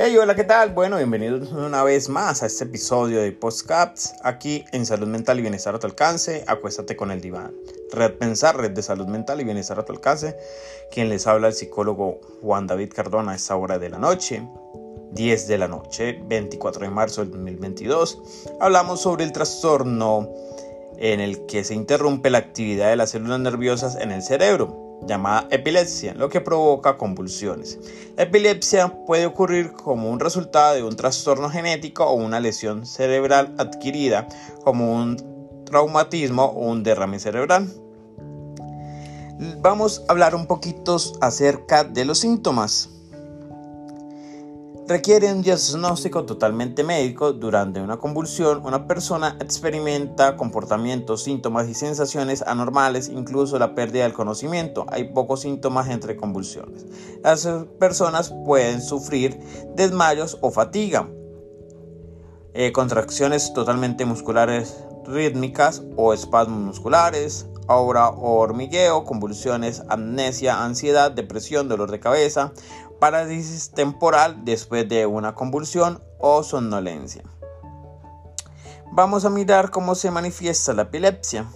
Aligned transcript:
Hey, 0.00 0.16
hola, 0.16 0.36
¿qué 0.36 0.44
tal? 0.44 0.74
Bueno, 0.74 0.96
bienvenidos 0.96 1.50
una 1.50 1.82
vez 1.82 2.08
más 2.08 2.44
a 2.44 2.46
este 2.46 2.62
episodio 2.62 3.20
de 3.20 3.32
Postcaps, 3.32 4.14
aquí 4.22 4.64
en 4.70 4.86
Salud 4.86 5.08
Mental 5.08 5.40
y 5.40 5.42
Bienestar 5.42 5.74
a 5.74 5.80
tu 5.80 5.88
alcance, 5.88 6.44
acuéstate 6.46 6.94
con 6.94 7.10
el 7.10 7.20
diván. 7.20 7.52
Red 7.90 8.12
Pensar, 8.12 8.56
Red 8.56 8.70
de 8.70 8.82
Salud 8.82 9.08
Mental 9.08 9.40
y 9.40 9.44
Bienestar 9.44 9.80
a 9.80 9.84
tu 9.84 9.92
alcance, 9.92 10.36
quien 10.92 11.08
les 11.08 11.26
habla 11.26 11.48
el 11.48 11.54
psicólogo 11.54 12.20
Juan 12.40 12.68
David 12.68 12.92
Cardona 12.94 13.32
a 13.32 13.34
esta 13.34 13.56
hora 13.56 13.80
de 13.80 13.90
la 13.90 13.98
noche, 13.98 14.48
10 15.14 15.48
de 15.48 15.58
la 15.58 15.66
noche, 15.66 16.20
24 16.28 16.82
de 16.82 16.90
marzo 16.90 17.22
del 17.22 17.32
2022. 17.32 18.22
Hablamos 18.60 19.00
sobre 19.00 19.24
el 19.24 19.32
trastorno 19.32 20.32
en 20.96 21.18
el 21.18 21.44
que 21.46 21.64
se 21.64 21.74
interrumpe 21.74 22.30
la 22.30 22.38
actividad 22.38 22.88
de 22.90 22.94
las 22.94 23.10
células 23.10 23.40
nerviosas 23.40 23.96
en 23.96 24.12
el 24.12 24.22
cerebro 24.22 24.87
llamada 25.06 25.46
epilepsia, 25.50 26.14
lo 26.14 26.28
que 26.28 26.40
provoca 26.40 26.96
convulsiones. 26.96 27.78
La 28.16 28.24
epilepsia 28.24 29.04
puede 29.06 29.26
ocurrir 29.26 29.72
como 29.72 30.10
un 30.10 30.20
resultado 30.20 30.74
de 30.74 30.82
un 30.82 30.96
trastorno 30.96 31.50
genético 31.50 32.04
o 32.04 32.14
una 32.14 32.40
lesión 32.40 32.86
cerebral 32.86 33.54
adquirida, 33.58 34.26
como 34.64 34.92
un 34.92 35.64
traumatismo 35.64 36.44
o 36.44 36.66
un 36.68 36.82
derrame 36.82 37.18
cerebral. 37.18 37.68
Vamos 39.60 40.02
a 40.08 40.12
hablar 40.12 40.34
un 40.34 40.46
poquito 40.46 40.96
acerca 41.20 41.84
de 41.84 42.04
los 42.04 42.18
síntomas 42.18 42.90
requiere 44.88 45.30
un 45.30 45.42
diagnóstico 45.42 46.24
totalmente 46.24 46.82
médico. 46.82 47.34
Durante 47.34 47.80
una 47.80 47.98
convulsión, 47.98 48.62
una 48.64 48.86
persona 48.86 49.36
experimenta 49.38 50.36
comportamientos, 50.36 51.22
síntomas 51.22 51.68
y 51.68 51.74
sensaciones 51.74 52.40
anormales, 52.42 53.10
incluso 53.10 53.58
la 53.58 53.74
pérdida 53.74 54.04
del 54.04 54.14
conocimiento. 54.14 54.86
Hay 54.88 55.12
pocos 55.12 55.42
síntomas 55.42 55.88
entre 55.90 56.16
convulsiones. 56.16 56.86
Las 57.22 57.46
personas 57.78 58.34
pueden 58.46 58.80
sufrir 58.80 59.38
desmayos 59.76 60.38
o 60.40 60.50
fatiga, 60.50 61.10
eh, 62.54 62.72
contracciones 62.72 63.52
totalmente 63.52 64.06
musculares 64.06 64.84
rítmicas 65.04 65.82
o 65.96 66.14
espasmos 66.14 66.60
musculares, 66.60 67.46
aura 67.68 68.08
o 68.08 68.38
hormigueo, 68.38 69.04
convulsiones, 69.04 69.82
amnesia, 69.88 70.64
ansiedad, 70.64 71.10
depresión, 71.10 71.68
dolor 71.68 71.90
de 71.90 72.00
cabeza, 72.00 72.52
parálisis 72.98 73.70
temporal 73.70 74.44
después 74.44 74.88
de 74.88 75.06
una 75.06 75.34
convulsión 75.34 76.02
o 76.18 76.42
somnolencia. 76.42 77.22
Vamos 78.90 79.24
a 79.24 79.30
mirar 79.30 79.70
cómo 79.70 79.94
se 79.94 80.10
manifiesta 80.10 80.72
la 80.72 80.82
epilepsia. 80.82 81.46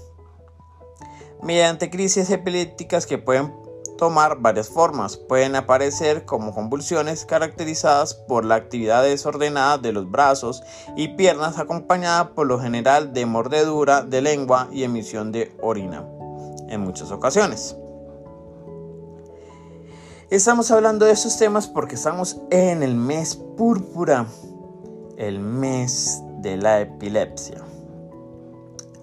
Mediante 1.42 1.90
crisis 1.90 2.30
epilépticas 2.30 3.06
que 3.06 3.18
pueden 3.18 3.61
tomar 3.96 4.40
varias 4.40 4.68
formas. 4.68 5.16
Pueden 5.16 5.56
aparecer 5.56 6.24
como 6.24 6.54
convulsiones 6.54 7.24
caracterizadas 7.24 8.14
por 8.14 8.44
la 8.44 8.56
actividad 8.56 9.02
desordenada 9.02 9.78
de 9.78 9.92
los 9.92 10.10
brazos 10.10 10.62
y 10.96 11.08
piernas 11.08 11.58
acompañada 11.58 12.34
por 12.34 12.46
lo 12.46 12.58
general 12.60 13.12
de 13.12 13.26
mordedura 13.26 14.02
de 14.02 14.22
lengua 14.22 14.68
y 14.72 14.84
emisión 14.84 15.32
de 15.32 15.54
orina 15.60 16.04
en 16.68 16.80
muchas 16.80 17.10
ocasiones. 17.10 17.76
Estamos 20.30 20.70
hablando 20.70 21.04
de 21.04 21.12
estos 21.12 21.36
temas 21.36 21.66
porque 21.66 21.94
estamos 21.94 22.38
en 22.50 22.82
el 22.82 22.94
mes 22.94 23.36
púrpura, 23.36 24.27
el 25.18 25.40
mes 25.40 26.22
de 26.38 26.56
la 26.56 26.80
epilepsia. 26.80 27.71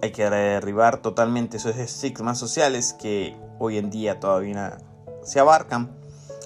Hay 0.02 0.12
que 0.12 0.28
derribar 0.28 1.02
totalmente 1.02 1.58
esos 1.58 1.76
estigmas 1.76 2.38
sociales 2.38 2.94
que 2.94 3.36
hoy 3.58 3.76
en 3.76 3.90
día 3.90 4.18
todavía 4.18 4.78
se 5.22 5.40
abarcan. 5.40 5.94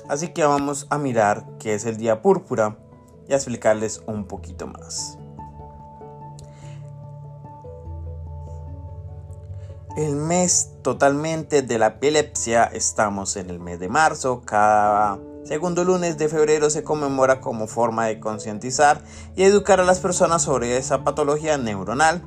Así 0.08 0.28
que 0.28 0.44
vamos 0.44 0.86
a 0.90 0.98
mirar 0.98 1.46
qué 1.58 1.74
es 1.74 1.84
el 1.84 1.96
día 1.96 2.20
púrpura 2.20 2.76
y 3.28 3.32
a 3.32 3.36
explicarles 3.36 4.02
un 4.06 4.24
poquito 4.26 4.66
más. 4.66 5.18
El 9.96 10.16
mes 10.16 10.72
totalmente 10.82 11.62
de 11.62 11.78
la 11.78 11.86
epilepsia, 11.86 12.64
estamos 12.64 13.36
en 13.36 13.48
el 13.48 13.60
mes 13.60 13.78
de 13.78 13.88
marzo, 13.88 14.42
cada 14.44 15.20
segundo 15.44 15.84
lunes 15.84 16.18
de 16.18 16.28
febrero 16.28 16.70
se 16.70 16.82
conmemora 16.82 17.40
como 17.40 17.66
forma 17.66 18.06
de 18.06 18.18
concientizar 18.18 19.02
y 19.36 19.44
educar 19.44 19.80
a 19.80 19.84
las 19.84 20.00
personas 20.00 20.42
sobre 20.42 20.76
esa 20.76 21.04
patología 21.04 21.58
neuronal 21.58 22.22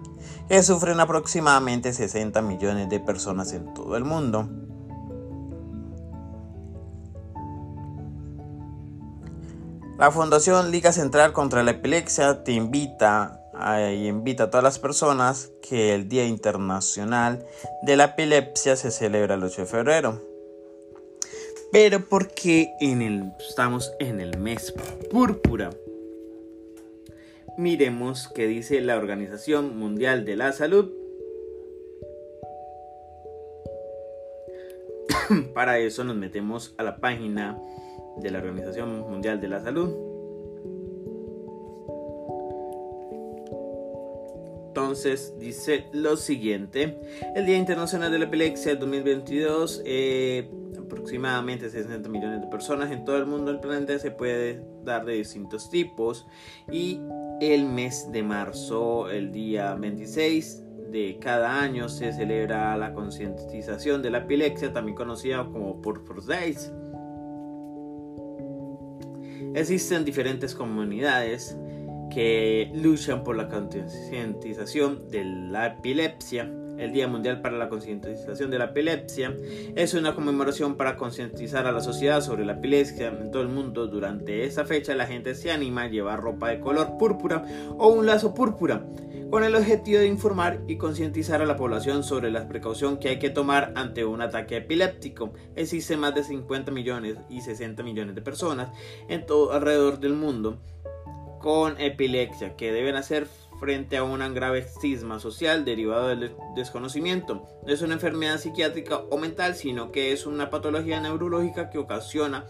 que 0.47 0.63
sufren 0.63 0.99
aproximadamente 0.99 1.93
60 1.93 2.41
millones 2.41 2.89
de 2.89 2.99
personas 2.99 3.51
en 3.53 3.73
todo 3.73 3.97
el 3.97 4.05
mundo. 4.05 4.49
La 9.97 10.11
Fundación 10.11 10.69
Liga 10.69 10.91
Central 10.91 11.33
contra 11.33 11.63
la 11.63 11.71
Epilepsia 11.71 12.43
te 12.43 12.51
invita 12.51 13.41
y 13.91 14.07
invita 14.07 14.43
a 14.43 14.49
todas 14.51 14.63
las 14.63 14.77
personas 14.77 15.51
que 15.67 15.95
el 15.95 16.07
Día 16.07 16.25
Internacional 16.25 17.43
de 17.81 17.97
la 17.97 18.03
Epilepsia 18.05 18.75
se 18.75 18.91
celebra 18.91 19.33
el 19.33 19.43
8 19.43 19.61
de 19.61 19.67
febrero. 19.67 20.26
Pero 21.71 22.05
porque 22.05 22.73
estamos 23.39 23.93
en 23.99 24.19
el 24.21 24.37
mes 24.37 24.73
púrpura. 25.11 25.69
Miremos 27.57 28.29
qué 28.33 28.47
dice 28.47 28.81
la 28.81 28.97
Organización 28.97 29.77
Mundial 29.77 30.25
de 30.25 30.35
la 30.35 30.51
Salud. 30.53 30.91
Para 35.53 35.79
eso 35.79 36.03
nos 36.03 36.15
metemos 36.15 36.73
a 36.77 36.83
la 36.83 36.97
página 36.97 37.59
de 38.17 38.31
la 38.31 38.39
Organización 38.39 39.01
Mundial 39.09 39.41
de 39.41 39.47
la 39.47 39.59
Salud 39.61 40.07
entonces 44.77 45.33
dice 45.39 45.85
lo 45.91 46.15
siguiente. 46.17 46.99
El 47.35 47.47
Día 47.47 47.57
Internacional 47.57 48.11
de 48.11 48.19
la 48.19 48.25
Epilepsia 48.25 48.75
2022, 48.75 49.81
eh, 49.85 50.47
aproximadamente 50.87 51.69
60 51.69 52.09
millones 52.09 52.41
de 52.41 52.47
personas 52.47 52.91
en 52.91 53.05
todo 53.05 53.17
el 53.17 53.25
mundo 53.25 53.51
del 53.51 53.59
planeta 53.59 53.99
se 53.99 54.11
puede 54.11 54.65
dar 54.83 55.05
de 55.05 55.13
distintos 55.13 55.69
tipos. 55.69 56.25
Y 56.71 57.01
el 57.41 57.65
mes 57.65 58.11
de 58.11 58.23
marzo, 58.23 59.09
el 59.09 59.31
día 59.31 59.75
26 59.75 60.63
de 60.89 61.19
cada 61.19 61.61
año, 61.61 61.89
se 61.89 62.13
celebra 62.13 62.75
la 62.77 62.93
concientización 62.93 64.01
de 64.01 64.09
la 64.09 64.19
epilepsia, 64.19 64.73
también 64.73 64.95
conocida 64.95 65.45
como 65.45 65.81
Purpose 65.81 66.27
Days. 66.27 66.71
Existen 69.53 70.05
diferentes 70.05 70.55
comunidades 70.55 71.57
que 72.09 72.71
luchan 72.73 73.23
por 73.23 73.35
la 73.35 73.49
concientización 73.49 75.09
de 75.09 75.25
la 75.25 75.67
epilepsia. 75.67 76.49
El 76.77 76.91
Día 76.93 77.07
Mundial 77.07 77.41
para 77.41 77.57
la 77.57 77.69
Concientización 77.69 78.51
de 78.51 78.59
la 78.59 78.65
Epilepsia 78.65 79.35
es 79.75 79.93
una 79.93 80.13
conmemoración 80.13 80.75
para 80.75 80.95
concientizar 80.95 81.65
a 81.65 81.71
la 81.71 81.81
sociedad 81.81 82.21
sobre 82.21 82.45
la 82.45 82.53
epilepsia 82.53 83.07
en 83.07 83.31
todo 83.31 83.41
el 83.41 83.49
mundo. 83.49 83.87
Durante 83.87 84.43
esa 84.43 84.65
fecha 84.65 84.93
la 84.95 85.07
gente 85.07 85.35
se 85.35 85.51
anima 85.51 85.83
a 85.83 85.87
llevar 85.87 86.21
ropa 86.21 86.49
de 86.49 86.59
color 86.59 86.97
púrpura 86.97 87.43
o 87.77 87.87
un 87.87 88.05
lazo 88.05 88.33
púrpura 88.33 88.85
con 89.29 89.43
el 89.43 89.55
objetivo 89.55 89.99
de 89.99 90.07
informar 90.07 90.61
y 90.67 90.77
concientizar 90.77 91.41
a 91.41 91.45
la 91.45 91.57
población 91.57 92.03
sobre 92.03 92.31
la 92.31 92.47
precaución 92.47 92.97
que 92.97 93.09
hay 93.09 93.19
que 93.19 93.29
tomar 93.29 93.73
ante 93.75 94.05
un 94.05 94.21
ataque 94.21 94.57
epiléptico. 94.57 95.33
Existen 95.55 95.99
más 95.99 96.15
de 96.15 96.23
50 96.23 96.71
millones 96.71 97.17
y 97.29 97.41
60 97.41 97.83
millones 97.83 98.15
de 98.15 98.21
personas 98.21 98.69
en 99.09 99.25
todo 99.25 99.51
alrededor 99.51 99.99
del 99.99 100.13
mundo 100.13 100.61
con 101.39 101.79
epilepsia 101.79 102.55
que 102.55 102.71
deben 102.71 102.95
hacer 102.95 103.27
frente 103.59 103.97
a 103.97 104.03
un 104.03 104.33
grave 104.33 104.59
estigma 104.59 105.19
social 105.19 105.65
derivado 105.65 106.07
del 106.09 106.35
desconocimiento. 106.55 107.47
No 107.65 107.73
es 107.73 107.81
una 107.81 107.95
enfermedad 107.95 108.39
psiquiátrica 108.39 108.97
o 109.09 109.17
mental, 109.17 109.55
sino 109.55 109.91
que 109.91 110.11
es 110.11 110.25
una 110.25 110.49
patología 110.49 110.99
neurológica 110.99 111.69
que 111.69 111.77
ocasiona 111.77 112.45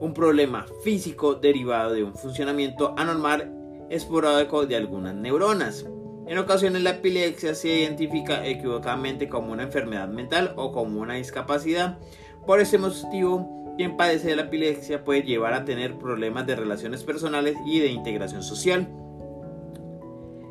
un 0.00 0.14
problema 0.14 0.66
físico 0.82 1.34
derivado 1.34 1.92
de 1.92 2.04
un 2.04 2.14
funcionamiento 2.14 2.94
anormal 2.96 3.52
esporádico 3.90 4.66
de 4.66 4.76
algunas 4.76 5.14
neuronas. 5.14 5.86
En 6.26 6.38
ocasiones 6.38 6.82
la 6.82 6.90
epilepsia 6.90 7.54
se 7.54 7.68
identifica 7.68 8.46
equivocadamente 8.46 9.28
como 9.28 9.52
una 9.52 9.62
enfermedad 9.62 10.08
mental 10.08 10.52
o 10.56 10.72
como 10.72 11.00
una 11.00 11.14
discapacidad. 11.14 11.98
Por 12.46 12.60
ese 12.60 12.76
motivo, 12.78 13.74
quien 13.78 13.96
padece 13.96 14.28
de 14.28 14.36
la 14.36 14.42
epilepsia 14.42 15.04
puede 15.04 15.22
llevar 15.22 15.54
a 15.54 15.64
tener 15.64 15.98
problemas 15.98 16.46
de 16.46 16.56
relaciones 16.56 17.02
personales 17.02 17.56
y 17.64 17.80
de 17.80 17.88
integración 17.88 18.42
social. 18.42 18.88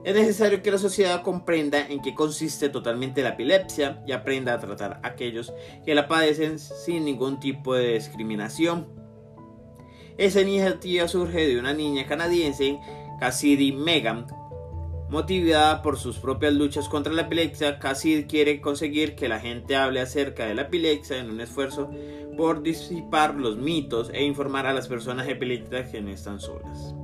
Es 0.08 0.16
necesario 0.16 0.64
que 0.64 0.72
la 0.72 0.78
sociedad 0.78 1.22
comprenda 1.22 1.86
en 1.86 2.02
qué 2.02 2.16
consiste 2.16 2.70
totalmente 2.70 3.22
la 3.22 3.32
epilepsia 3.32 4.02
y 4.08 4.14
aprenda 4.14 4.54
a 4.54 4.58
tratar 4.58 5.02
a 5.04 5.08
aquellos 5.10 5.52
que 5.84 5.96
la 5.96 6.08
padecen 6.08 6.60
sin 6.60 7.04
ningún 7.04 7.42
tipo 7.42 7.76
de 7.76 7.96
discriminación. 7.96 8.88
Esa 10.18 10.40
iniciativa 10.40 11.10
surge 11.10 11.46
de 11.46 11.60
una 11.60 11.74
niña 11.74 12.06
canadiense, 12.06 12.80
Cassidy 13.20 13.74
Megan, 13.74 14.28
Motivada 15.10 15.82
por 15.82 15.98
sus 15.98 16.20
propias 16.20 16.54
luchas 16.54 16.88
contra 16.88 17.12
la 17.12 17.24
epilepsia, 17.24 17.78
Cassid 17.78 18.28
quiere 18.28 18.62
conseguir 18.62 19.14
que 19.16 19.28
la 19.28 19.42
gente 19.42 19.76
hable 19.76 20.00
acerca 20.00 20.46
de 20.46 20.56
la 20.56 20.62
epilepsia 20.64 21.18
en 21.18 21.32
un 21.32 21.42
esfuerzo 21.42 21.92
por 22.38 22.64
disipar 22.64 23.36
los 23.36 23.58
mitos 23.58 24.10
e 24.14 24.24
informar 24.24 24.68
a 24.68 24.74
las 24.74 24.88
personas 24.88 25.28
epilépticas 25.28 25.90
que 25.90 26.02
no 26.02 26.12
están 26.12 26.40
solas. 26.40 26.96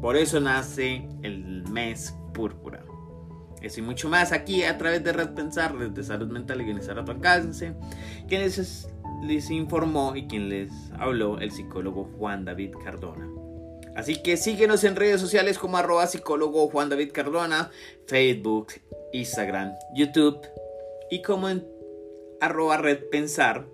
Por 0.00 0.16
eso 0.16 0.38
nace 0.38 1.08
el 1.22 1.64
mes 1.68 2.14
púrpura. 2.32 2.84
Eso 3.62 3.80
y 3.80 3.82
mucho 3.82 4.08
más 4.08 4.32
aquí 4.32 4.64
a 4.64 4.76
través 4.76 5.04
de 5.04 5.12
Red 5.12 5.34
Pensar, 5.34 5.76
Red 5.76 5.90
de 5.90 6.02
Salud 6.02 6.28
Mental 6.28 6.60
y 6.60 6.64
Bienestar 6.64 6.98
a 6.98 7.04
tu 7.04 7.12
alcance, 7.12 7.74
quienes 8.28 8.88
les 9.22 9.50
informó 9.50 10.16
y 10.16 10.26
quien 10.26 10.48
les 10.48 10.70
habló 10.98 11.38
el 11.38 11.52
psicólogo 11.52 12.10
Juan 12.18 12.44
David 12.44 12.74
Cardona. 12.82 13.28
Así 13.94 14.22
que 14.22 14.36
síguenos 14.36 14.84
en 14.84 14.96
redes 14.96 15.20
sociales 15.20 15.58
como 15.58 15.76
arroba 15.76 16.06
psicólogo 16.06 16.68
Juan 16.68 16.88
David 16.88 17.12
Cardona, 17.12 17.70
Facebook, 18.06 18.68
Instagram, 19.12 19.74
YouTube 19.94 20.40
y 21.10 21.22
como 21.22 21.48
en 21.48 21.64
arroba 22.40 22.78
Red 22.78 23.10
Pensar, 23.10 23.66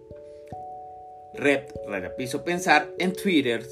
Red 1.34 1.68
Piso 2.18 2.44
Pensar 2.44 2.92
en 2.98 3.12
Twitter 3.14 3.64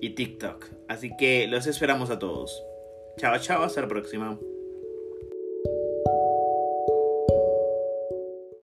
y 0.00 0.10
TikTok. 0.10 0.66
Así 0.88 1.16
que 1.16 1.46
los 1.46 1.66
esperamos 1.66 2.10
a 2.10 2.18
todos. 2.18 2.62
Chao, 3.18 3.38
chao, 3.38 3.62
hasta 3.62 3.80
la 3.80 3.88
próxima. 3.88 4.38